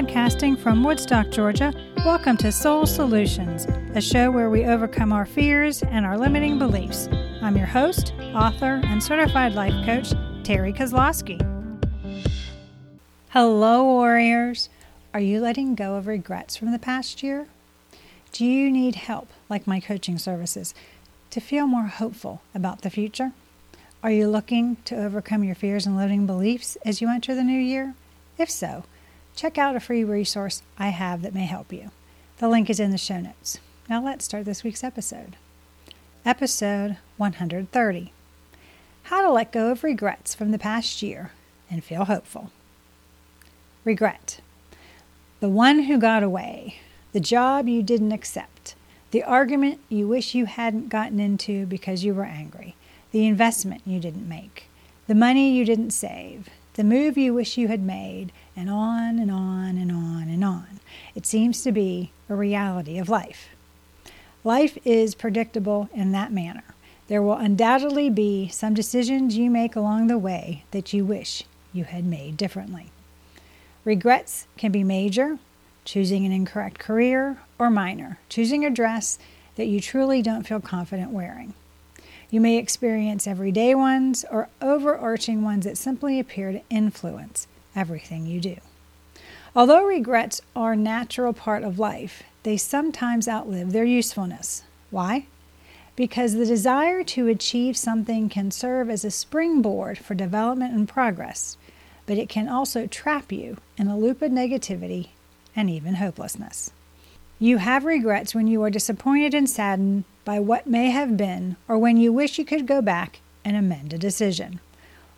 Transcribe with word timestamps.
Podcasting 0.00 0.58
from 0.58 0.82
Woodstock, 0.82 1.28
Georgia, 1.28 1.74
welcome 2.06 2.34
to 2.38 2.50
Soul 2.50 2.86
Solutions, 2.86 3.66
a 3.94 4.00
show 4.00 4.30
where 4.30 4.48
we 4.48 4.64
overcome 4.64 5.12
our 5.12 5.26
fears 5.26 5.82
and 5.82 6.06
our 6.06 6.16
limiting 6.16 6.58
beliefs. 6.58 7.06
I'm 7.42 7.54
your 7.54 7.66
host, 7.66 8.14
author, 8.34 8.80
and 8.82 9.02
certified 9.02 9.52
life 9.52 9.74
coach, 9.84 10.14
Terry 10.42 10.72
Kozlowski. 10.72 11.38
Hello, 13.28 13.84
warriors. 13.84 14.70
Are 15.12 15.20
you 15.20 15.38
letting 15.38 15.74
go 15.74 15.96
of 15.96 16.06
regrets 16.06 16.56
from 16.56 16.72
the 16.72 16.78
past 16.78 17.22
year? 17.22 17.48
Do 18.32 18.46
you 18.46 18.70
need 18.70 18.94
help, 18.94 19.28
like 19.50 19.66
my 19.66 19.80
coaching 19.80 20.16
services, 20.16 20.74
to 21.28 21.42
feel 21.42 21.66
more 21.66 21.88
hopeful 21.88 22.40
about 22.54 22.80
the 22.80 22.88
future? 22.88 23.32
Are 24.02 24.10
you 24.10 24.30
looking 24.30 24.76
to 24.86 24.96
overcome 24.96 25.44
your 25.44 25.56
fears 25.56 25.84
and 25.84 25.94
limiting 25.94 26.26
beliefs 26.26 26.78
as 26.86 27.02
you 27.02 27.10
enter 27.10 27.34
the 27.34 27.44
new 27.44 27.60
year? 27.60 27.92
If 28.38 28.50
so, 28.50 28.84
check 29.34 29.58
out 29.58 29.76
a 29.76 29.80
free 29.80 30.04
resource 30.04 30.62
I 30.78 30.88
have 30.88 31.22
that 31.22 31.34
may 31.34 31.46
help 31.46 31.72
you. 31.72 31.90
The 32.38 32.48
link 32.48 32.70
is 32.70 32.80
in 32.80 32.90
the 32.90 32.98
show 32.98 33.20
notes. 33.20 33.58
Now 33.88 34.02
let's 34.02 34.24
start 34.24 34.44
this 34.44 34.64
week's 34.64 34.84
episode. 34.84 35.36
Episode 36.24 36.96
130 37.16 38.12
How 39.04 39.22
to 39.22 39.30
Let 39.30 39.52
Go 39.52 39.70
of 39.70 39.82
Regrets 39.82 40.34
from 40.34 40.50
the 40.50 40.58
Past 40.58 41.02
Year 41.02 41.32
and 41.70 41.82
Feel 41.82 42.04
Hopeful. 42.04 42.50
Regret. 43.84 44.40
The 45.40 45.48
one 45.48 45.84
who 45.84 45.98
got 45.98 46.22
away, 46.22 46.80
the 47.12 47.20
job 47.20 47.66
you 47.66 47.82
didn't 47.82 48.12
accept, 48.12 48.74
the 49.10 49.22
argument 49.22 49.80
you 49.88 50.06
wish 50.06 50.34
you 50.34 50.44
hadn't 50.44 50.90
gotten 50.90 51.18
into 51.18 51.66
because 51.66 52.04
you 52.04 52.14
were 52.14 52.24
angry, 52.24 52.76
the 53.10 53.26
investment 53.26 53.82
you 53.86 53.98
didn't 53.98 54.28
make, 54.28 54.68
the 55.06 55.14
money 55.14 55.50
you 55.50 55.64
didn't 55.64 55.90
save, 55.90 56.48
the 56.74 56.84
move 56.84 57.18
you 57.18 57.34
wish 57.34 57.58
you 57.58 57.68
had 57.68 57.82
made, 57.82 58.32
and 58.56 58.70
on 58.70 59.18
and 59.18 59.30
on 59.30 59.76
and 59.76 59.90
on 59.90 60.28
and 60.28 60.44
on. 60.44 60.80
It 61.14 61.26
seems 61.26 61.62
to 61.62 61.72
be 61.72 62.12
a 62.28 62.34
reality 62.34 62.98
of 62.98 63.08
life. 63.08 63.48
Life 64.44 64.78
is 64.84 65.14
predictable 65.14 65.88
in 65.92 66.12
that 66.12 66.32
manner. 66.32 66.64
There 67.08 67.22
will 67.22 67.34
undoubtedly 67.34 68.08
be 68.08 68.48
some 68.48 68.72
decisions 68.72 69.36
you 69.36 69.50
make 69.50 69.74
along 69.74 70.06
the 70.06 70.18
way 70.18 70.64
that 70.70 70.92
you 70.92 71.04
wish 71.04 71.42
you 71.72 71.84
had 71.84 72.04
made 72.04 72.36
differently. 72.36 72.90
Regrets 73.84 74.46
can 74.56 74.70
be 74.70 74.84
major, 74.84 75.38
choosing 75.84 76.24
an 76.24 76.32
incorrect 76.32 76.78
career, 76.78 77.38
or 77.58 77.68
minor, 77.68 78.18
choosing 78.28 78.64
a 78.64 78.70
dress 78.70 79.18
that 79.56 79.66
you 79.66 79.80
truly 79.80 80.22
don't 80.22 80.46
feel 80.46 80.60
confident 80.60 81.10
wearing. 81.10 81.52
You 82.30 82.40
may 82.40 82.58
experience 82.58 83.26
everyday 83.26 83.74
ones 83.74 84.24
or 84.30 84.48
overarching 84.62 85.42
ones 85.42 85.64
that 85.64 85.76
simply 85.76 86.20
appear 86.20 86.52
to 86.52 86.62
influence 86.70 87.48
everything 87.74 88.24
you 88.24 88.40
do. 88.40 88.56
Although 89.54 89.84
regrets 89.84 90.40
are 90.54 90.74
a 90.74 90.76
natural 90.76 91.32
part 91.32 91.64
of 91.64 91.80
life, 91.80 92.22
they 92.44 92.56
sometimes 92.56 93.26
outlive 93.26 93.72
their 93.72 93.84
usefulness. 93.84 94.62
Why? 94.90 95.26
Because 95.96 96.34
the 96.34 96.46
desire 96.46 97.02
to 97.04 97.26
achieve 97.26 97.76
something 97.76 98.28
can 98.28 98.52
serve 98.52 98.88
as 98.88 99.04
a 99.04 99.10
springboard 99.10 99.98
for 99.98 100.14
development 100.14 100.72
and 100.72 100.88
progress, 100.88 101.56
but 102.06 102.16
it 102.16 102.28
can 102.28 102.48
also 102.48 102.86
trap 102.86 103.32
you 103.32 103.56
in 103.76 103.88
a 103.88 103.98
loop 103.98 104.22
of 104.22 104.30
negativity 104.30 105.08
and 105.56 105.68
even 105.68 105.96
hopelessness. 105.96 106.70
You 107.40 107.56
have 107.56 107.84
regrets 107.84 108.34
when 108.34 108.46
you 108.46 108.62
are 108.62 108.70
disappointed 108.70 109.34
and 109.34 109.50
saddened 109.50 110.04
by 110.24 110.38
what 110.38 110.66
may 110.66 110.90
have 110.90 111.16
been, 111.16 111.56
or 111.68 111.78
when 111.78 111.96
you 111.96 112.12
wish 112.12 112.38
you 112.38 112.44
could 112.44 112.66
go 112.66 112.80
back 112.82 113.20
and 113.44 113.56
amend 113.56 113.92
a 113.92 113.98
decision. 113.98 114.60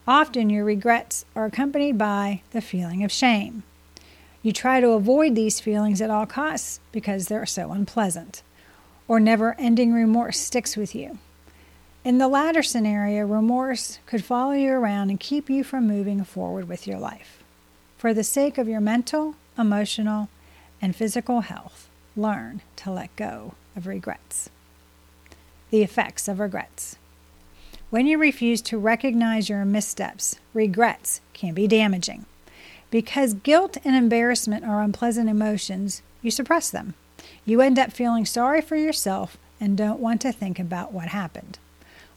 Often 0.06 0.50
your 0.50 0.64
regrets 0.64 1.24
are 1.36 1.44
accompanied 1.44 1.98
by 1.98 2.42
the 2.50 2.60
feeling 2.60 3.04
of 3.04 3.12
shame. 3.12 3.62
You 4.42 4.52
try 4.52 4.80
to 4.80 4.90
avoid 4.90 5.34
these 5.34 5.60
feelings 5.60 6.00
at 6.00 6.10
all 6.10 6.26
costs 6.26 6.80
because 6.90 7.28
they're 7.28 7.46
so 7.46 7.70
unpleasant, 7.70 8.42
or 9.06 9.20
never 9.20 9.54
ending 9.58 9.92
remorse 9.92 10.38
sticks 10.38 10.76
with 10.76 10.94
you. 10.94 11.18
In 12.04 12.18
the 12.18 12.26
latter 12.26 12.64
scenario, 12.64 13.24
remorse 13.24 14.00
could 14.06 14.24
follow 14.24 14.52
you 14.52 14.72
around 14.72 15.10
and 15.10 15.20
keep 15.20 15.48
you 15.48 15.62
from 15.62 15.86
moving 15.86 16.24
forward 16.24 16.68
with 16.68 16.86
your 16.88 16.98
life. 16.98 17.44
For 17.96 18.12
the 18.12 18.24
sake 18.24 18.58
of 18.58 18.66
your 18.66 18.80
mental, 18.80 19.36
emotional, 19.56 20.28
and 20.80 20.96
physical 20.96 21.42
health, 21.42 21.88
learn 22.16 22.60
to 22.76 22.90
let 22.90 23.14
go 23.14 23.54
of 23.76 23.86
regrets. 23.86 24.50
The 25.72 25.82
effects 25.82 26.28
of 26.28 26.38
regrets. 26.38 26.96
When 27.88 28.06
you 28.06 28.18
refuse 28.18 28.60
to 28.60 28.76
recognize 28.76 29.48
your 29.48 29.64
missteps, 29.64 30.36
regrets 30.52 31.22
can 31.32 31.54
be 31.54 31.66
damaging. 31.66 32.26
Because 32.90 33.32
guilt 33.32 33.78
and 33.82 33.96
embarrassment 33.96 34.66
are 34.66 34.82
unpleasant 34.82 35.30
emotions, 35.30 36.02
you 36.20 36.30
suppress 36.30 36.68
them. 36.68 36.92
You 37.46 37.62
end 37.62 37.78
up 37.78 37.90
feeling 37.90 38.26
sorry 38.26 38.60
for 38.60 38.76
yourself 38.76 39.38
and 39.58 39.74
don't 39.74 39.98
want 39.98 40.20
to 40.20 40.30
think 40.30 40.58
about 40.58 40.92
what 40.92 41.08
happened. 41.08 41.58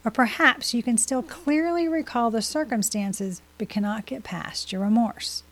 Or 0.04 0.10
perhaps 0.10 0.74
you 0.74 0.82
can 0.82 0.98
still 0.98 1.22
clearly 1.22 1.88
recall 1.88 2.30
the 2.30 2.42
circumstances 2.42 3.40
but 3.56 3.70
cannot 3.70 4.04
get 4.04 4.22
past 4.22 4.70
your 4.70 4.82
remorse. 4.82 5.44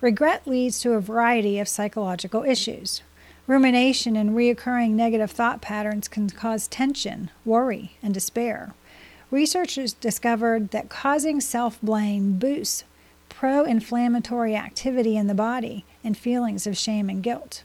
Regret 0.00 0.46
leads 0.46 0.80
to 0.80 0.92
a 0.92 1.00
variety 1.00 1.58
of 1.58 1.68
psychological 1.68 2.42
issues. 2.42 3.02
Rumination 3.46 4.16
and 4.16 4.30
reoccurring 4.30 4.90
negative 4.90 5.30
thought 5.30 5.60
patterns 5.60 6.08
can 6.08 6.30
cause 6.30 6.68
tension, 6.68 7.30
worry, 7.44 7.96
and 8.02 8.14
despair. 8.14 8.74
Researchers 9.30 9.92
discovered 9.92 10.70
that 10.70 10.88
causing 10.88 11.40
self 11.40 11.80
blame 11.80 12.38
boosts 12.38 12.84
pro 13.28 13.64
inflammatory 13.64 14.54
activity 14.54 15.16
in 15.16 15.26
the 15.26 15.34
body 15.34 15.84
and 16.04 16.16
feelings 16.16 16.66
of 16.66 16.76
shame 16.76 17.08
and 17.08 17.22
guilt. 17.22 17.62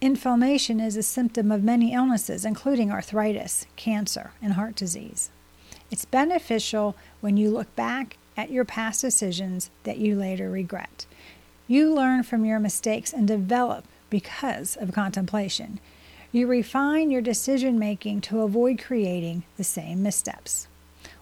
Inflammation 0.00 0.78
is 0.78 0.96
a 0.96 1.02
symptom 1.02 1.50
of 1.50 1.64
many 1.64 1.92
illnesses, 1.92 2.44
including 2.44 2.92
arthritis, 2.92 3.66
cancer, 3.76 4.32
and 4.40 4.52
heart 4.52 4.76
disease. 4.76 5.30
It's 5.90 6.04
beneficial 6.04 6.94
when 7.20 7.36
you 7.36 7.50
look 7.50 7.74
back 7.74 8.16
at 8.36 8.50
your 8.50 8.64
past 8.64 9.00
decisions 9.00 9.70
that 9.82 9.98
you 9.98 10.14
later 10.14 10.50
regret. 10.50 11.06
You 11.66 11.92
learn 11.92 12.22
from 12.22 12.44
your 12.44 12.60
mistakes 12.60 13.12
and 13.12 13.26
develop 13.26 13.84
because 14.10 14.76
of 14.76 14.92
contemplation. 14.92 15.80
You 16.30 16.46
refine 16.46 17.10
your 17.10 17.22
decision 17.22 17.78
making 17.78 18.20
to 18.22 18.40
avoid 18.40 18.82
creating 18.82 19.44
the 19.56 19.64
same 19.64 20.02
missteps. 20.02 20.68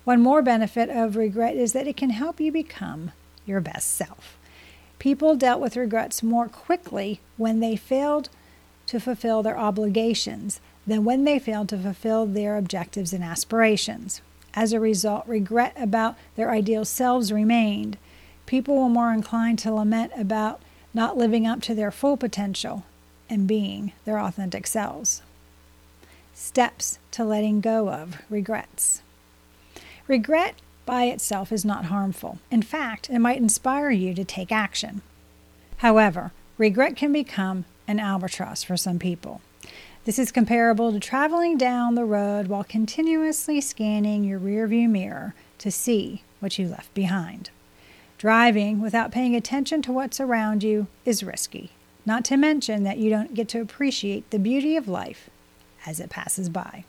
One 0.05 0.21
more 0.21 0.43
benefit 0.43 0.91
of 0.91 1.17
regret 1.17 1.57
is 1.57 1.73
that 1.73 1.87
it 1.87 1.97
can 1.97 2.11
help 2.11 2.41
you 2.41 2.51
become 2.51 3.13
your 3.45 3.61
best 3.61 3.95
self. 3.95 4.37
People 4.99 5.37
dealt 5.37 5.61
with 5.61 5.77
regrets 5.77 6.23
more 6.23 6.49
quickly 6.49 7.21
when 7.37 7.61
they 7.61 7.77
failed 7.77 8.29
to 8.87 9.01
fulfill 9.01 9.43
their 9.43 9.59
obligations 9.59 10.61
than 10.87 11.05
when 11.05 11.25
they 11.25 11.39
failed 11.39 11.69
to 11.69 11.79
fulfill 11.79 12.27
their 12.27 12.57
objectives 12.57 13.13
and 13.13 13.23
aspirations. 13.23 14.23
As 14.55 14.73
a 14.73 14.81
result, 14.81 15.27
regret 15.27 15.75
about 15.77 16.17
their 16.35 16.51
ideal 16.51 16.85
selves 16.85 17.33
remained. 17.33 17.99
People 18.47 18.77
were 18.77 18.89
more 18.89 19.13
inclined 19.13 19.59
to 19.61 19.73
lament 19.73 20.13
about 20.17 20.63
not 20.97 21.19
living 21.19 21.47
up 21.47 21.61
to 21.61 21.75
their 21.75 21.91
full 21.91 22.17
potential 22.17 22.83
and 23.29 23.47
being 23.47 23.93
their 24.07 24.19
authentic 24.19 24.67
selves. 24.67 25.21
Steps 26.33 26.99
to 27.11 27.23
letting 27.23 27.61
go 27.61 27.91
of 27.91 28.23
regrets. 28.31 29.03
Regret 30.09 30.55
by 30.87 31.05
itself 31.05 31.53
is 31.53 31.67
not 31.67 31.87
harmful. 31.87 32.39
In 32.51 32.63
fact, 32.63 33.11
it 33.11 33.19
might 33.19 33.37
inspire 33.37 33.91
you 33.91 34.15
to 34.15 34.25
take 34.25 34.51
action. 34.51 35.03
However, 35.79 36.33
regret 36.57 36.97
can 36.97 37.13
become 37.13 37.67
an 37.87 38.01
albatross 38.01 38.63
for 38.63 38.79
some 38.79 38.99
people. 38.99 39.43
This 40.07 40.19
is 40.19 40.33
comparable 40.33 40.93
to 40.93 41.01
traveling 41.01 41.59
down 41.59 41.95
the 41.95 42.07
road 42.07 42.47
while 42.47 42.65
continuously 42.65 43.61
scanning 43.61 44.25
your 44.25 44.41
rearview 44.41 44.89
mirror 44.89 45.35
to 45.59 45.71
see 45.71 46.23
what 46.41 46.59
you 46.59 46.69
left 46.69 46.95
behind. 46.95 47.51
Driving 48.19 48.81
without 48.81 49.13
paying 49.13 49.37
attention 49.37 49.83
to 49.83 49.93
what's 49.93 50.21
around 50.21 50.63
you 50.63 50.87
is 51.05 51.23
risky, 51.23 51.71
not 52.07 52.25
to 52.27 52.37
mention 52.37 52.83
that 52.85 52.99
you 52.99 53.11
don't 53.11 53.35
get 53.35 53.49
to 53.51 53.61
appreciate 53.61 54.31
the 54.31 54.39
beauty 54.39 54.75
of 54.75 54.89
life 54.89 55.29
as 55.85 56.01
it 56.01 56.09
passes 56.09 56.49
by. 56.49 56.85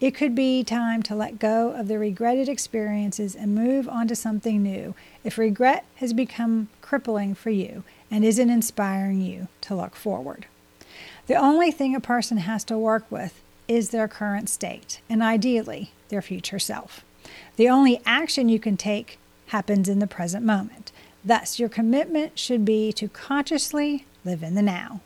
It 0.00 0.14
could 0.14 0.34
be 0.34 0.64
time 0.64 1.04
to 1.04 1.14
let 1.14 1.38
go 1.38 1.70
of 1.70 1.86
the 1.86 2.00
regretted 2.00 2.48
experiences 2.48 3.36
and 3.36 3.54
move 3.54 3.88
on 3.88 4.08
to 4.08 4.16
something 4.16 4.60
new 4.60 4.94
if 5.22 5.38
regret 5.38 5.84
has 5.96 6.12
become 6.12 6.68
crippling 6.82 7.34
for 7.34 7.50
you 7.50 7.84
and 8.10 8.24
isn't 8.24 8.50
inspiring 8.50 9.20
you 9.20 9.46
to 9.62 9.76
look 9.76 9.94
forward. 9.94 10.46
The 11.28 11.36
only 11.36 11.70
thing 11.70 11.94
a 11.94 12.00
person 12.00 12.38
has 12.38 12.64
to 12.64 12.76
work 12.76 13.06
with 13.08 13.40
is 13.68 13.90
their 13.90 14.08
current 14.08 14.48
state 14.48 15.00
and 15.08 15.22
ideally 15.22 15.92
their 16.08 16.20
future 16.20 16.58
self. 16.58 17.04
The 17.56 17.68
only 17.68 18.02
action 18.04 18.48
you 18.48 18.58
can 18.58 18.76
take 18.76 19.18
happens 19.46 19.88
in 19.88 19.98
the 19.98 20.06
present 20.06 20.44
moment. 20.44 20.92
Thus, 21.24 21.58
your 21.58 21.68
commitment 21.68 22.38
should 22.38 22.64
be 22.64 22.92
to 22.94 23.08
consciously 23.08 24.06
live 24.24 24.42
in 24.42 24.54
the 24.54 24.62
now. 24.62 25.00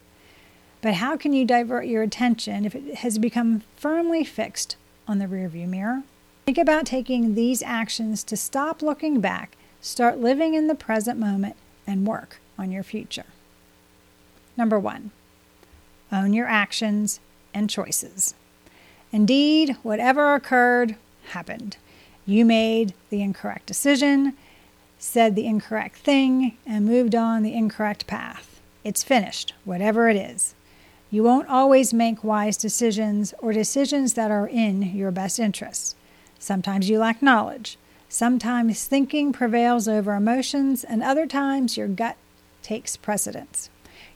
But 0.80 0.94
how 0.94 1.16
can 1.16 1.32
you 1.32 1.44
divert 1.44 1.86
your 1.86 2.02
attention 2.02 2.64
if 2.64 2.74
it 2.74 2.96
has 2.96 3.18
become 3.18 3.62
firmly 3.76 4.24
fixed 4.24 4.76
on 5.06 5.18
the 5.18 5.26
rearview 5.26 5.68
mirror? 5.68 6.02
Think 6.46 6.58
about 6.58 6.86
taking 6.86 7.34
these 7.34 7.62
actions 7.62 8.24
to 8.24 8.36
stop 8.36 8.80
looking 8.80 9.20
back, 9.20 9.56
start 9.80 10.18
living 10.18 10.54
in 10.54 10.66
the 10.66 10.74
present 10.74 11.18
moment, 11.18 11.56
and 11.86 12.06
work 12.06 12.40
on 12.56 12.70
your 12.70 12.82
future. 12.82 13.26
Number 14.56 14.78
one, 14.78 15.10
own 16.10 16.32
your 16.32 16.46
actions 16.46 17.20
and 17.52 17.68
choices. 17.68 18.34
Indeed, 19.12 19.76
whatever 19.82 20.34
occurred 20.34 20.96
happened. 21.30 21.76
You 22.28 22.44
made 22.44 22.92
the 23.08 23.22
incorrect 23.22 23.64
decision, 23.64 24.34
said 24.98 25.34
the 25.34 25.46
incorrect 25.46 25.96
thing, 25.96 26.58
and 26.66 26.84
moved 26.84 27.14
on 27.14 27.42
the 27.42 27.54
incorrect 27.54 28.06
path. 28.06 28.60
It's 28.84 29.02
finished, 29.02 29.54
whatever 29.64 30.10
it 30.10 30.16
is. 30.16 30.54
You 31.10 31.22
won't 31.22 31.48
always 31.48 31.94
make 31.94 32.22
wise 32.22 32.58
decisions 32.58 33.32
or 33.38 33.54
decisions 33.54 34.12
that 34.12 34.30
are 34.30 34.46
in 34.46 34.94
your 34.94 35.10
best 35.10 35.38
interests. 35.38 35.96
Sometimes 36.38 36.90
you 36.90 36.98
lack 36.98 37.22
knowledge. 37.22 37.78
Sometimes 38.10 38.84
thinking 38.84 39.32
prevails 39.32 39.88
over 39.88 40.14
emotions, 40.14 40.84
and 40.84 41.02
other 41.02 41.26
times 41.26 41.78
your 41.78 41.88
gut 41.88 42.18
takes 42.60 42.94
precedence. 42.98 43.70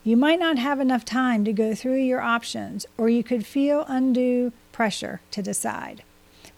You 0.05 0.19
might 0.19 0.39
not 0.39 0.59
have 0.59 0.81
enough 0.81 1.07
time 1.07 1.47
to 1.47 1.53
go 1.55 1.75
through 1.75 2.03
your 2.03 2.21
options, 2.21 2.85
or 2.99 3.09
you 3.09 3.25
could 3.25 3.47
feel 3.47 3.87
undue 3.89 4.53
pressure 4.71 5.23
to 5.31 5.41
decide. 5.41 6.03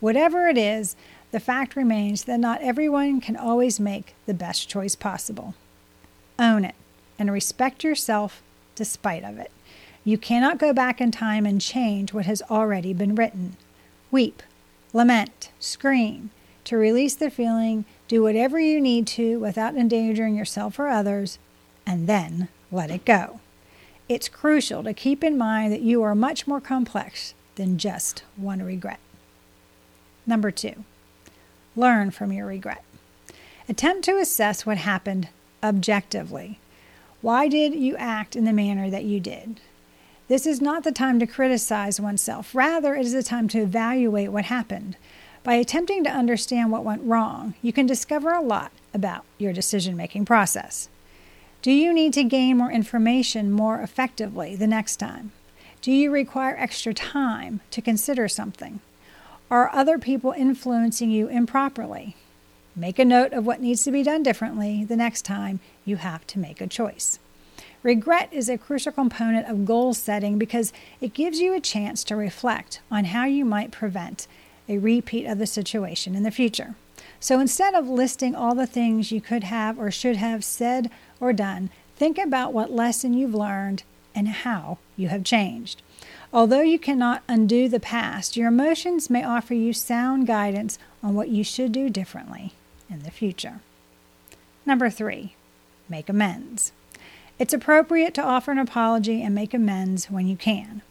Whatever 0.00 0.48
it 0.48 0.58
is, 0.58 0.96
the 1.34 1.40
fact 1.40 1.74
remains 1.74 2.22
that 2.24 2.38
not 2.38 2.62
everyone 2.62 3.20
can 3.20 3.36
always 3.36 3.80
make 3.80 4.14
the 4.24 4.32
best 4.32 4.68
choice 4.68 4.94
possible. 4.94 5.52
Own 6.38 6.64
it 6.64 6.76
and 7.18 7.32
respect 7.32 7.82
yourself 7.82 8.40
despite 8.76 9.24
of 9.24 9.38
it. 9.38 9.50
You 10.04 10.16
cannot 10.16 10.60
go 10.60 10.72
back 10.72 11.00
in 11.00 11.10
time 11.10 11.44
and 11.44 11.60
change 11.60 12.12
what 12.12 12.26
has 12.26 12.40
already 12.48 12.92
been 12.92 13.16
written. 13.16 13.56
Weep, 14.12 14.44
lament, 14.92 15.50
scream. 15.58 16.30
To 16.66 16.76
release 16.76 17.16
the 17.16 17.32
feeling, 17.32 17.84
do 18.06 18.22
whatever 18.22 18.60
you 18.60 18.80
need 18.80 19.04
to 19.08 19.40
without 19.40 19.74
endangering 19.74 20.36
yourself 20.36 20.78
or 20.78 20.86
others, 20.86 21.40
and 21.84 22.06
then 22.06 22.46
let 22.70 22.92
it 22.92 23.04
go. 23.04 23.40
It's 24.08 24.28
crucial 24.28 24.84
to 24.84 24.94
keep 24.94 25.24
in 25.24 25.36
mind 25.36 25.72
that 25.72 25.82
you 25.82 26.00
are 26.04 26.14
much 26.14 26.46
more 26.46 26.60
complex 26.60 27.34
than 27.56 27.76
just 27.76 28.22
one 28.36 28.62
regret. 28.62 29.00
Number 30.28 30.52
two, 30.52 30.84
learn 31.76 32.10
from 32.10 32.32
your 32.32 32.46
regret. 32.46 32.84
Attempt 33.68 34.04
to 34.04 34.18
assess 34.18 34.66
what 34.66 34.78
happened 34.78 35.28
objectively. 35.62 36.58
Why 37.20 37.48
did 37.48 37.74
you 37.74 37.96
act 37.96 38.36
in 38.36 38.44
the 38.44 38.52
manner 38.52 38.90
that 38.90 39.04
you 39.04 39.20
did? 39.20 39.60
This 40.28 40.46
is 40.46 40.60
not 40.60 40.84
the 40.84 40.92
time 40.92 41.18
to 41.20 41.26
criticize 41.26 42.00
oneself. 42.00 42.54
Rather, 42.54 42.94
it 42.94 43.06
is 43.06 43.12
the 43.12 43.22
time 43.22 43.48
to 43.48 43.60
evaluate 43.60 44.32
what 44.32 44.46
happened. 44.46 44.96
By 45.42 45.54
attempting 45.54 46.04
to 46.04 46.10
understand 46.10 46.70
what 46.70 46.84
went 46.84 47.02
wrong, 47.02 47.54
you 47.60 47.72
can 47.72 47.86
discover 47.86 48.32
a 48.32 48.40
lot 48.40 48.72
about 48.94 49.24
your 49.38 49.52
decision 49.52 49.96
making 49.96 50.24
process. 50.24 50.88
Do 51.60 51.70
you 51.70 51.92
need 51.92 52.12
to 52.14 52.24
gain 52.24 52.58
more 52.58 52.70
information 52.70 53.50
more 53.50 53.80
effectively 53.80 54.56
the 54.56 54.66
next 54.66 54.96
time? 54.96 55.32
Do 55.82 55.92
you 55.92 56.10
require 56.10 56.56
extra 56.58 56.94
time 56.94 57.60
to 57.70 57.82
consider 57.82 58.28
something? 58.28 58.80
Are 59.50 59.70
other 59.74 59.98
people 59.98 60.32
influencing 60.32 61.10
you 61.10 61.28
improperly? 61.28 62.16
Make 62.74 62.98
a 62.98 63.04
note 63.04 63.32
of 63.32 63.46
what 63.46 63.60
needs 63.60 63.84
to 63.84 63.92
be 63.92 64.02
done 64.02 64.22
differently 64.22 64.84
the 64.84 64.96
next 64.96 65.22
time 65.22 65.60
you 65.84 65.96
have 65.96 66.26
to 66.28 66.38
make 66.38 66.60
a 66.60 66.66
choice. 66.66 67.18
Regret 67.82 68.30
is 68.32 68.48
a 68.48 68.56
crucial 68.56 68.90
component 68.90 69.46
of 69.46 69.66
goal 69.66 69.92
setting 69.92 70.38
because 70.38 70.72
it 71.00 71.12
gives 71.12 71.38
you 71.40 71.54
a 71.54 71.60
chance 71.60 72.02
to 72.04 72.16
reflect 72.16 72.80
on 72.90 73.04
how 73.04 73.26
you 73.26 73.44
might 73.44 73.70
prevent 73.70 74.26
a 74.66 74.78
repeat 74.78 75.26
of 75.26 75.38
the 75.38 75.46
situation 75.46 76.14
in 76.14 76.22
the 76.22 76.30
future. 76.30 76.74
So 77.20 77.38
instead 77.38 77.74
of 77.74 77.86
listing 77.86 78.34
all 78.34 78.54
the 78.54 78.66
things 78.66 79.12
you 79.12 79.20
could 79.20 79.44
have 79.44 79.78
or 79.78 79.90
should 79.90 80.16
have 80.16 80.42
said 80.42 80.90
or 81.20 81.34
done, 81.34 81.68
think 81.96 82.16
about 82.16 82.54
what 82.54 82.72
lesson 82.72 83.12
you've 83.12 83.34
learned 83.34 83.82
and 84.14 84.28
how 84.28 84.78
you 84.96 85.08
have 85.08 85.22
changed. 85.22 85.82
Although 86.34 86.62
you 86.62 86.80
cannot 86.80 87.22
undo 87.28 87.68
the 87.68 87.78
past, 87.78 88.36
your 88.36 88.48
emotions 88.48 89.08
may 89.08 89.22
offer 89.22 89.54
you 89.54 89.72
sound 89.72 90.26
guidance 90.26 90.80
on 91.00 91.14
what 91.14 91.28
you 91.28 91.44
should 91.44 91.70
do 91.70 91.88
differently 91.88 92.54
in 92.90 93.04
the 93.04 93.12
future. 93.12 93.60
Number 94.66 94.90
three, 94.90 95.36
make 95.88 96.08
amends. 96.08 96.72
It's 97.38 97.54
appropriate 97.54 98.14
to 98.14 98.22
offer 98.24 98.50
an 98.50 98.58
apology 98.58 99.22
and 99.22 99.32
make 99.32 99.54
amends 99.54 100.10
when 100.10 100.26
you 100.26 100.36
can. 100.36 100.82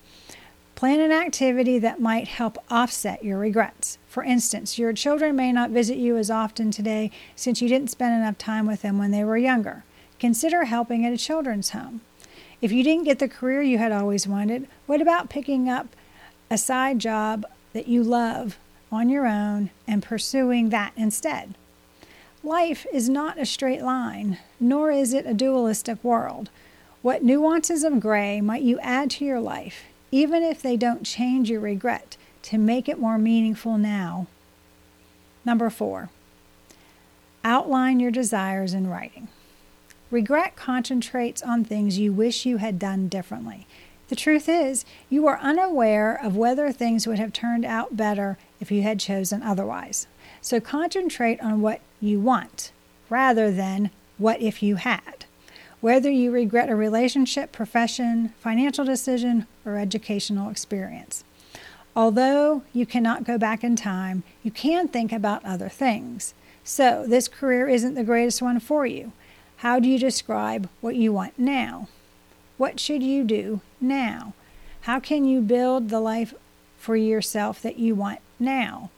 Plan 0.75 1.01
an 1.01 1.11
activity 1.11 1.77
that 1.77 1.99
might 1.99 2.29
help 2.29 2.57
offset 2.69 3.21
your 3.21 3.37
regrets. 3.37 3.97
For 4.07 4.23
instance, 4.23 4.79
your 4.79 4.93
children 4.93 5.35
may 5.35 5.51
not 5.51 5.71
visit 5.71 5.97
you 5.97 6.15
as 6.15 6.31
often 6.31 6.71
today 6.71 7.11
since 7.35 7.61
you 7.61 7.67
didn't 7.67 7.91
spend 7.91 8.15
enough 8.15 8.37
time 8.37 8.65
with 8.65 8.81
them 8.81 8.97
when 8.97 9.11
they 9.11 9.25
were 9.25 9.37
younger. 9.37 9.83
Consider 10.19 10.63
helping 10.63 11.05
at 11.05 11.11
a 11.11 11.17
children's 11.17 11.71
home. 11.71 11.99
If 12.63 12.71
you 12.71 12.81
didn't 12.81 13.03
get 13.03 13.19
the 13.19 13.27
career 13.27 13.61
you 13.61 13.77
had 13.77 13.91
always 13.91 14.25
wanted, 14.25 14.69
what 14.85 15.01
about 15.01 15.29
picking 15.29 15.67
up 15.67 15.87
a 16.49 16.57
side 16.57 16.97
job 16.97 17.45
that 17.73 17.89
you 17.89 18.01
love 18.01 18.57
on 18.89 19.09
your 19.09 19.27
own 19.27 19.69
and 19.85 20.01
pursuing 20.01 20.69
that 20.69 20.93
instead? 20.95 21.55
Life 22.41 22.85
is 22.93 23.09
not 23.09 23.37
a 23.37 23.45
straight 23.45 23.81
line, 23.81 24.37
nor 24.61 24.91
is 24.91 25.13
it 25.13 25.25
a 25.25 25.33
dualistic 25.33 26.01
world. 26.05 26.49
What 27.01 27.21
nuances 27.21 27.83
of 27.83 27.99
gray 27.99 28.39
might 28.39 28.61
you 28.61 28.79
add 28.79 29.11
to 29.11 29.25
your 29.25 29.41
life, 29.41 29.83
even 30.09 30.41
if 30.41 30.61
they 30.61 30.77
don't 30.77 31.05
change 31.05 31.49
your 31.49 31.59
regret, 31.59 32.15
to 32.43 32.57
make 32.57 32.87
it 32.87 32.97
more 32.97 33.17
meaningful 33.17 33.77
now? 33.77 34.27
Number 35.43 35.69
four, 35.69 36.11
outline 37.43 37.99
your 37.99 38.11
desires 38.11 38.73
in 38.73 38.87
writing. 38.87 39.27
Regret 40.13 40.55
concentrates 40.55 41.41
on 41.41 41.63
things 41.63 41.97
you 41.97 42.13
wish 42.13 42.45
you 42.45 42.57
had 42.57 42.77
done 42.77 43.07
differently. 43.07 43.65
The 44.09 44.15
truth 44.15 44.47
is, 44.47 44.85
you 45.09 45.25
are 45.25 45.39
unaware 45.39 46.13
of 46.13 46.37
whether 46.37 46.71
things 46.71 47.07
would 47.07 47.17
have 47.17 47.33
turned 47.33 47.65
out 47.65 47.97
better 47.97 48.37
if 48.59 48.71
you 48.71 48.83
had 48.83 48.99
chosen 48.99 49.41
otherwise. 49.41 50.05
So 50.39 50.59
concentrate 50.59 51.41
on 51.41 51.63
what 51.63 51.81
you 51.99 52.19
want 52.19 52.71
rather 53.09 53.49
than 53.49 53.89
what 54.19 54.39
if 54.39 54.61
you 54.61 54.75
had. 54.75 55.25
Whether 55.81 56.11
you 56.11 56.29
regret 56.29 56.69
a 56.69 56.75
relationship, 56.75 57.51
profession, 57.51 58.35
financial 58.39 58.85
decision, 58.85 59.47
or 59.65 59.77
educational 59.77 60.51
experience. 60.51 61.23
Although 61.95 62.61
you 62.71 62.85
cannot 62.85 63.23
go 63.23 63.39
back 63.39 63.63
in 63.63 63.75
time, 63.75 64.21
you 64.43 64.51
can 64.51 64.87
think 64.87 65.11
about 65.11 65.43
other 65.43 65.69
things. 65.69 66.35
So, 66.63 67.03
this 67.07 67.27
career 67.27 67.67
isn't 67.67 67.95
the 67.95 68.03
greatest 68.03 68.43
one 68.43 68.59
for 68.59 68.85
you. 68.85 69.11
How 69.63 69.79
do 69.79 69.87
you 69.87 69.97
describe 69.97 70.67
what 70.81 70.97
you 70.97 71.13
want 71.13 71.39
now? 71.39 71.87
What 72.57 72.81
should 72.81 73.01
you 73.01 73.23
do 73.23 73.61
now? 73.79 74.33
How 74.81 74.99
can 74.99 75.23
you 75.23 75.39
build 75.39 75.87
the 75.87 76.01
life 76.01 76.33
for 76.77 76.97
yourself 76.97 77.61
that 77.61 77.79
you 77.79 77.95
want 77.95 78.19
now? 78.41 78.89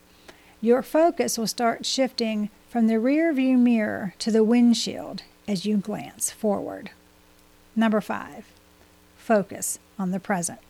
Your 0.61 0.81
focus 0.81 1.37
will 1.37 1.45
start 1.45 1.85
shifting 1.85 2.49
from 2.67 2.87
the 2.87 2.99
rear 2.99 3.31
view 3.31 3.59
mirror 3.59 4.15
to 4.17 4.31
the 4.31 4.43
windshield 4.43 5.21
as 5.47 5.67
you 5.67 5.77
glance 5.77 6.31
forward. 6.31 6.89
Number 7.75 8.01
five, 8.01 8.47
focus 9.17 9.77
on 9.99 10.09
the 10.09 10.19
present. 10.19 10.61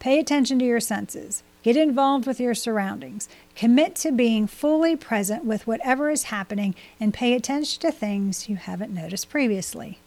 Pay 0.00 0.18
attention 0.18 0.58
to 0.58 0.66
your 0.66 0.80
senses. 0.80 1.42
Get 1.62 1.76
involved 1.76 2.26
with 2.26 2.38
your 2.40 2.54
surroundings. 2.54 3.28
Commit 3.56 3.96
to 3.96 4.12
being 4.12 4.46
fully 4.46 4.94
present 4.94 5.44
with 5.44 5.66
whatever 5.66 6.10
is 6.10 6.24
happening 6.24 6.74
and 7.00 7.12
pay 7.12 7.34
attention 7.34 7.80
to 7.80 7.90
things 7.90 8.48
you 8.48 8.56
haven't 8.56 8.94
noticed 8.94 9.28
previously. 9.28 9.98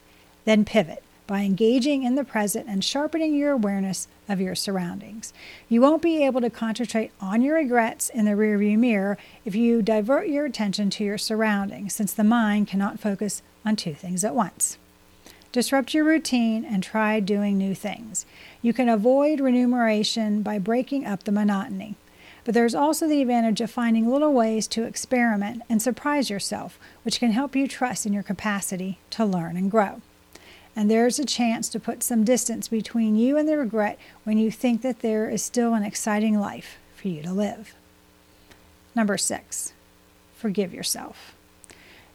Then 0.46 0.64
pivot 0.66 1.04
by 1.28 1.42
engaging 1.42 2.04
in 2.04 2.16
the 2.16 2.24
present 2.24 2.68
and 2.68 2.84
sharpening 2.84 3.36
your 3.36 3.52
awareness 3.52 4.08
of 4.28 4.42
your 4.42 4.56
surroundings. 4.56 5.34
You 5.70 5.82
won't 5.82 6.02
be 6.02 6.26
able 6.26 6.42
to 6.42 6.50
concentrate 6.50 7.12
on 7.22 7.42
your 7.42 7.56
regrets 7.56 8.10
in 8.10 8.26
the 8.26 8.32
rearview 8.32 8.78
mirror 8.78 9.18
if 9.46 9.56
you 9.56 9.82
divert 9.82 10.28
your 10.28 10.46
attention 10.46 10.90
to 10.90 11.04
your 11.04 11.18
surroundings, 11.18 11.94
since 11.94 12.14
the 12.14 12.24
mind 12.24 12.68
cannot 12.68 13.00
focus 13.00 13.42
on 13.66 13.76
two 13.76 13.94
things 13.94 14.26
at 14.26 14.36
once. 14.36 14.78
Disrupt 15.52 15.94
your 15.94 16.06
routine 16.06 16.64
and 16.64 16.82
try 16.82 17.20
doing 17.20 17.58
new 17.58 17.76
things. 17.76 18.26
You 18.62 18.74
can 18.74 18.90
avoid 18.90 19.40
remuneration 19.40 20.42
by 20.42 20.60
breaking 20.60 21.06
up 21.06 21.24
the 21.24 21.32
monotony. 21.32 21.96
But 22.44 22.54
there's 22.54 22.74
also 22.74 23.08
the 23.08 23.22
advantage 23.22 23.62
of 23.62 23.70
finding 23.70 24.10
little 24.10 24.34
ways 24.34 24.68
to 24.70 24.84
experiment 24.84 25.62
and 25.70 25.82
surprise 25.82 26.30
yourself, 26.30 26.80
which 27.04 27.20
can 27.20 27.32
help 27.32 27.56
you 27.56 27.68
trust 27.68 28.06
in 28.06 28.14
your 28.14 28.24
capacity 28.24 28.98
to 29.12 29.26
learn 29.26 29.58
and 29.58 29.70
grow 29.70 30.02
and 30.76 30.90
there's 30.90 31.20
a 31.20 31.26
chance 31.26 31.68
to 31.70 31.80
put 31.80 32.04
some 32.04 32.24
distance 32.24 32.68
between 32.68 33.16
you 33.16 33.38
and 33.38 33.48
the 33.48 33.58
regret 33.58 34.00
when 34.24 34.38
you 34.38 34.50
think 34.50 34.82
that 34.82 35.00
there 35.00 35.30
is 35.30 35.44
still 35.44 35.74
an 35.74 35.84
exciting 35.84 36.40
life 36.40 36.78
for 36.96 37.08
you 37.10 37.22
to 37.24 37.34
live. 37.34 37.76
Number 38.96 39.18
six, 39.18 39.74
forgive 40.36 40.74
yourself. 40.74 41.36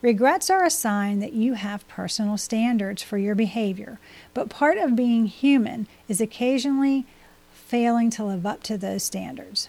Regrets 0.07 0.51
are 0.51 0.63
a 0.63 0.71
sign 0.71 1.19
that 1.19 1.33
you 1.33 1.55
have 1.55 1.89
personal 1.89 2.37
standards 2.39 3.03
for 3.03 3.19
your 3.19 3.35
behavior, 3.35 3.99
but 4.35 4.49
part 4.49 4.79
of 4.79 4.95
being 4.95 5.27
human 5.27 5.89
is 6.07 6.21
occasionally 6.21 7.05
failing 7.53 8.09
to 8.11 8.23
live 8.23 8.47
up 8.47 8.63
to 8.63 8.79
those 8.79 9.03
standards. 9.03 9.69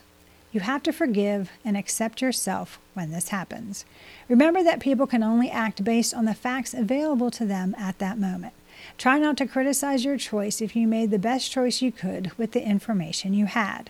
You 0.51 0.59
have 0.59 0.83
to 0.83 0.93
forgive 0.93 1.49
and 1.65 1.75
accept 1.75 2.21
yourself 2.21 2.77
when 2.93 3.09
this 3.09 3.29
happens. 3.29 3.83
Remember 4.29 4.61
that 4.61 4.79
people 4.79 5.07
can 5.07 5.23
only 5.23 5.49
act 5.49 5.83
based 5.83 6.13
on 6.13 6.25
the 6.25 6.35
facts 6.35 6.71
available 6.71 7.31
to 7.31 7.43
them 7.43 7.73
at 7.75 7.97
that 7.97 8.19
moment. 8.19 8.53
Try 8.99 9.17
not 9.17 9.37
to 9.37 9.47
criticize 9.47 10.05
your 10.05 10.19
choice 10.19 10.61
if 10.61 10.75
you 10.75 10.87
made 10.87 11.09
the 11.09 11.17
best 11.17 11.51
choice 11.51 11.81
you 11.81 11.91
could 11.91 12.31
with 12.37 12.51
the 12.51 12.63
information 12.63 13.33
you 13.33 13.47
had. 13.47 13.89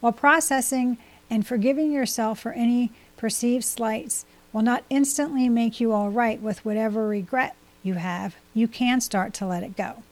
While 0.00 0.12
processing 0.12 0.98
and 1.30 1.46
forgiving 1.46 1.92
yourself 1.92 2.40
for 2.40 2.52
any 2.52 2.92
perceived 3.16 3.64
slights 3.64 4.26
will 4.52 4.62
not 4.62 4.84
instantly 4.90 5.48
make 5.48 5.80
you 5.80 5.92
all 5.92 6.10
right 6.10 6.40
with 6.40 6.64
whatever 6.64 7.06
regret 7.06 7.54
you 7.82 7.94
have, 7.94 8.36
you 8.54 8.68
can 8.68 9.00
start 9.00 9.32
to 9.34 9.46
let 9.46 9.62
it 9.62 9.76
go. 9.76 10.02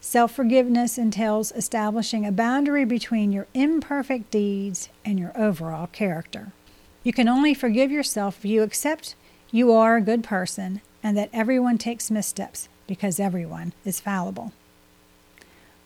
Self 0.00 0.32
forgiveness 0.32 0.98
entails 0.98 1.52
establishing 1.52 2.24
a 2.24 2.32
boundary 2.32 2.84
between 2.84 3.32
your 3.32 3.46
imperfect 3.54 4.30
deeds 4.30 4.88
and 5.04 5.18
your 5.18 5.32
overall 5.36 5.88
character. 5.88 6.52
You 7.02 7.12
can 7.12 7.28
only 7.28 7.54
forgive 7.54 7.90
yourself 7.90 8.38
if 8.38 8.44
you 8.44 8.62
accept 8.62 9.14
you 9.50 9.72
are 9.72 9.96
a 9.96 10.00
good 10.00 10.22
person 10.22 10.80
and 11.02 11.16
that 11.16 11.30
everyone 11.32 11.78
takes 11.78 12.10
missteps 12.10 12.68
because 12.86 13.18
everyone 13.18 13.72
is 13.84 14.00
fallible. 14.00 14.52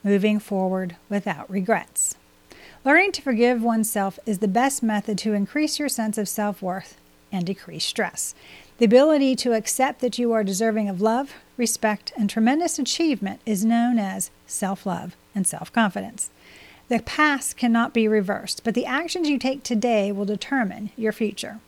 Moving 0.02 0.38
forward 0.38 0.96
without 1.08 1.50
regrets. 1.50 2.16
Learning 2.84 3.12
to 3.12 3.22
forgive 3.22 3.62
oneself 3.62 4.18
is 4.24 4.38
the 4.38 4.48
best 4.48 4.82
method 4.82 5.18
to 5.18 5.34
increase 5.34 5.78
your 5.78 5.88
sense 5.88 6.16
of 6.16 6.28
self 6.28 6.62
worth 6.62 6.99
and 7.32 7.46
decrease 7.46 7.84
stress. 7.84 8.34
The 8.78 8.86
ability 8.86 9.36
to 9.36 9.52
accept 9.52 10.00
that 10.00 10.18
you 10.18 10.32
are 10.32 10.42
deserving 10.42 10.88
of 10.88 11.00
love, 11.00 11.34
respect, 11.56 12.12
and 12.16 12.30
tremendous 12.30 12.78
achievement 12.78 13.40
is 13.44 13.64
known 13.64 13.98
as 13.98 14.30
self 14.46 14.86
love 14.86 15.16
and 15.34 15.46
self 15.46 15.72
confidence. 15.72 16.30
The 16.88 17.00
past 17.00 17.56
cannot 17.56 17.94
be 17.94 18.08
reversed, 18.08 18.64
but 18.64 18.74
the 18.74 18.86
actions 18.86 19.28
you 19.28 19.38
take 19.38 19.62
today 19.62 20.10
will 20.10 20.24
determine 20.24 20.90
your 20.96 21.12
future. 21.12 21.60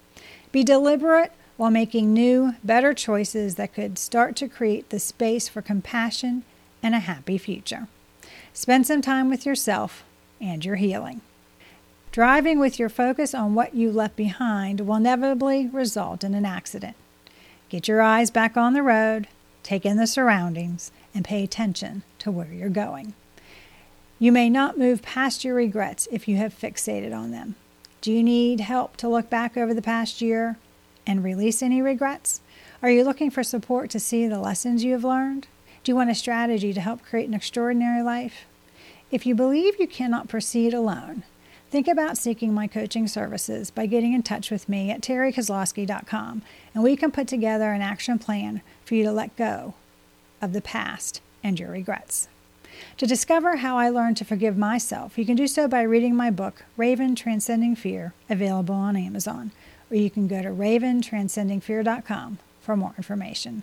Be 0.50 0.64
deliberate 0.64 1.33
while 1.57 1.71
making 1.71 2.12
new, 2.12 2.54
better 2.64 2.92
choices 2.92 3.54
that 3.54 3.75
could 3.75 3.99
start 3.99 4.35
to 4.37 4.49
create 4.49 4.90
the 4.90 4.99
space 4.99 5.49
for 5.49 5.62
compassion 5.62 6.45
and 6.83 6.95
a 6.95 7.00
happy 7.00 7.38
future. 7.38 7.88
Spend 8.52 8.87
some 8.87 9.00
time 9.00 9.31
with 9.31 9.47
yourself 9.47 10.02
and 10.40 10.64
your 10.64 10.76
healing. 10.76 11.21
Driving 12.12 12.59
with 12.59 12.78
your 12.78 12.90
focus 12.90 13.33
on 13.33 13.54
what 13.54 13.75
you 13.75 13.90
left 13.90 14.16
behind 14.16 14.81
will 14.81 14.97
inevitably 14.97 15.69
result 15.69 16.23
in 16.23 16.35
an 16.35 16.45
accident. 16.45 16.95
Get 17.71 17.88
your 17.88 18.02
eyes 18.02 18.31
back 18.31 18.54
on 18.54 18.75
the 18.75 18.83
road, 18.83 19.28
take 19.62 19.87
in 19.87 19.97
the 19.97 20.07
surroundings, 20.07 20.92
and 21.14 21.25
pay 21.25 21.42
attention 21.42 22.02
to 22.19 22.31
where 22.31 22.52
you're 22.52 22.69
going. 22.69 23.14
You 24.19 24.31
may 24.31 24.50
not 24.50 24.76
move 24.76 25.00
past 25.00 25.42
your 25.42 25.54
regrets 25.54 26.07
if 26.12 26.28
you 26.28 26.37
have 26.37 26.52
fixated 26.52 27.16
on 27.16 27.31
them. 27.31 27.54
Do 28.02 28.12
you 28.12 28.23
need 28.23 28.61
help 28.61 28.99
to 28.99 29.09
look 29.09 29.31
back 29.31 29.57
over 29.57 29.73
the 29.73 29.81
past 29.81 30.21
year 30.21 30.59
and 31.07 31.25
release 31.25 31.62
any 31.62 31.81
regrets? 31.81 32.42
Are 32.83 32.90
you 32.90 33.04
looking 33.04 33.31
for 33.31 33.42
support 33.42 33.88
to 33.88 33.99
see 33.99 34.26
the 34.26 34.38
lessons 34.38 34.85
you 34.85 34.92
have 34.92 35.02
learned? 35.02 35.47
Do 35.83 35.90
you 35.90 35.97
want 35.97 36.11
a 36.11 36.14
strategy 36.14 36.75
to 36.75 36.81
help 36.83 37.02
create 37.02 37.26
an 37.26 37.33
extraordinary 37.33 38.02
life? 38.02 38.45
If 39.11 39.25
you 39.25 39.35
believe 39.35 39.81
you 39.81 39.87
cannot 39.87 40.28
proceed 40.28 40.75
alone, 40.75 41.23
Think 41.73 41.88
about 41.88 42.19
seeking 42.19 42.52
my 42.52 42.67
coaching 42.67 43.09
services 43.09 43.71
by 43.71 43.87
getting 43.87 44.12
in 44.12 44.23
touch 44.23 44.50
with 44.50 44.69
me 44.69 44.91
at 44.91 45.00
terrykozlowski.com, 45.00 46.43
and 46.75 46.85
we 46.85 46.97
can 46.97 47.11
put 47.11 47.26
together 47.26 47.73
an 47.73 47.81
action 47.81 48.19
plan 48.19 48.61
for 48.85 48.95
you 48.95 49.05
to 49.05 49.11
let 49.11 49.35
go 49.37 49.73
of 50.43 50.52
the 50.52 50.61
past 50.61 51.23
and 51.43 51.59
your 51.59 51.71
regrets. 51.71 52.29
To 52.99 53.07
discover 53.07 53.57
how 53.57 53.79
I 53.79 53.88
learned 53.88 54.19
to 54.19 54.25
forgive 54.26 54.59
myself, 54.59 55.17
you 55.17 55.25
can 55.25 55.35
do 55.35 55.47
so 55.47 55.67
by 55.67 55.81
reading 55.81 56.14
my 56.14 56.31
book, 56.31 56.62
Raven 56.76 57.14
Transcending 57.14 57.75
Fear, 57.75 58.12
available 58.29 58.75
on 58.75 58.95
Amazon, 58.95 59.50
or 59.91 59.97
you 59.97 60.11
can 60.11 60.29
go 60.29 60.43
to 60.43 60.50
raventranscendingfear.com 60.50 62.38
for 62.61 62.76
more 62.76 62.93
information. 62.99 63.62